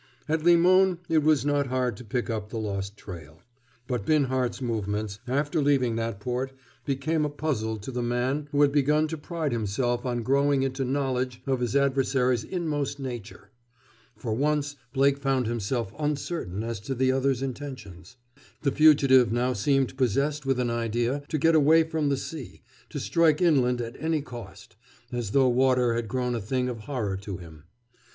At 0.27 0.43
Limon 0.43 0.97
it 1.09 1.19
was 1.21 1.45
not 1.45 1.67
hard 1.67 1.95
to 1.97 2.03
pick 2.03 2.27
up 2.27 2.49
the 2.49 2.57
lost 2.57 2.97
trail. 2.97 3.43
But 3.85 4.03
Binhart's 4.03 4.59
movements, 4.59 5.19
after 5.27 5.61
leaving 5.61 5.95
that 5.95 6.19
port, 6.19 6.53
became 6.85 7.23
a 7.23 7.29
puzzle 7.29 7.77
to 7.77 7.91
the 7.91 8.01
man 8.01 8.47
who 8.51 8.63
had 8.63 8.71
begun 8.71 9.07
to 9.09 9.17
pride 9.19 9.51
himself 9.51 10.03
on 10.03 10.23
growing 10.23 10.63
into 10.63 10.83
knowledge 10.83 11.43
of 11.45 11.59
his 11.59 11.75
adversary's 11.75 12.43
inmost 12.43 12.99
nature. 12.99 13.51
For 14.15 14.33
once 14.33 14.75
Blake 14.91 15.19
found 15.19 15.45
himself 15.45 15.93
uncertain 15.99 16.63
as 16.63 16.79
to 16.79 16.95
the 16.95 17.11
other's 17.11 17.43
intentions. 17.43 18.17
The 18.63 18.71
fugitive 18.71 19.31
now 19.31 19.53
seemed 19.53 19.97
possessed 19.97 20.47
with 20.47 20.59
an 20.59 20.71
idea 20.71 21.21
to 21.29 21.37
get 21.37 21.53
away 21.53 21.83
from 21.83 22.09
the 22.09 22.17
sea, 22.17 22.63
to 22.89 22.99
strike 22.99 23.39
inland 23.39 23.79
at 23.81 23.97
any 24.01 24.23
cost, 24.23 24.75
as 25.11 25.29
though 25.29 25.47
water 25.49 25.93
had 25.93 26.07
grown 26.07 26.33
a 26.33 26.41
thing 26.41 26.69
of 26.69 26.79
horror 26.85 27.17
to 27.17 27.37
him. 27.37 27.65